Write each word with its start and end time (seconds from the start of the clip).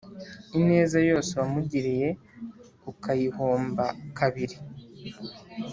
ineza 0.57 0.97
yose 1.09 1.31
wamugiriye, 1.39 2.07
ukayihomba 2.91 3.85
kabiri 4.17 4.57